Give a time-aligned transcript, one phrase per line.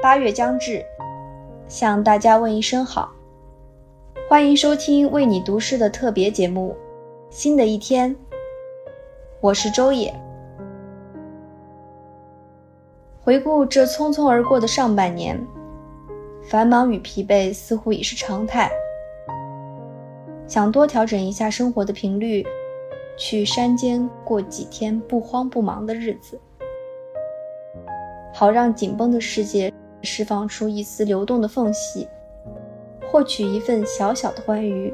[0.00, 0.84] 八月将至，
[1.66, 3.10] 向大家问一声好，
[4.28, 6.76] 欢迎收听为你读诗的特别节目。
[7.30, 8.14] 新的一天，
[9.40, 10.14] 我是周野。
[13.20, 15.44] 回顾这匆匆而过的上半年，
[16.48, 18.70] 繁忙与疲惫似乎已是常态。
[20.46, 22.46] 想多调整一下生活的频率，
[23.16, 26.40] 去山间过几天不慌不忙的日子，
[28.32, 32.08] 好让紧绷的世界释放出一丝流动的缝隙，
[33.10, 34.92] 获取一份小小的欢愉。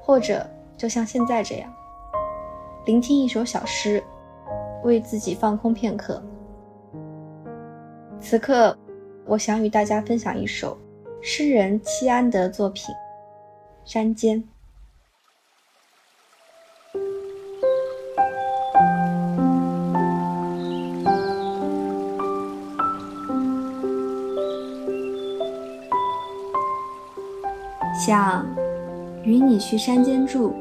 [0.00, 1.74] 或者就像现在这样，
[2.84, 4.02] 聆听一首小诗，
[4.84, 6.22] 为自己放空片刻。
[8.20, 8.76] 此刻，
[9.24, 10.78] 我想与大家分享一首
[11.20, 12.94] 诗人戚安的作品。
[13.84, 14.42] 山间，
[28.06, 28.46] 想
[29.24, 30.54] 与你去山间住。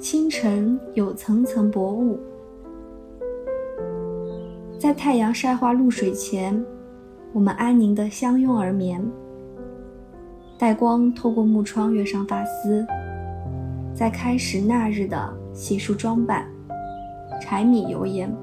[0.00, 2.18] 清晨有层层薄雾，
[4.78, 6.64] 在太阳晒化露水前，
[7.34, 9.06] 我们安宁的相拥而眠。
[10.56, 12.86] 带光透过木窗跃上发丝，
[13.92, 16.46] 在开始那日的洗漱装扮，
[17.42, 18.34] 柴米油盐。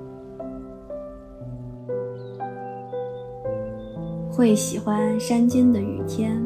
[4.32, 6.40] 会喜欢山间的雨天，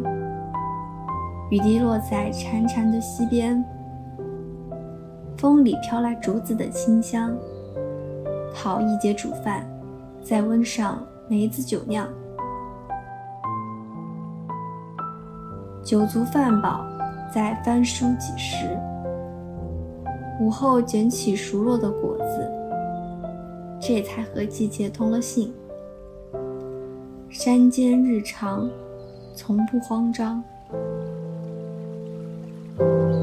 [1.50, 3.64] 雨滴落在潺潺的溪边，
[5.38, 7.34] 风里飘来竹子的清香。
[8.54, 9.66] 讨一节煮饭，
[10.22, 12.06] 再温上梅子酒酿。
[15.84, 16.86] 酒足饭饱，
[17.34, 18.78] 再翻书几时。
[20.42, 22.52] 午后捡起熟落的果子，
[23.80, 25.54] 这才和季节通了信。
[27.30, 28.70] 山间日常，
[29.34, 30.44] 从不慌张。
[32.80, 33.17] 了。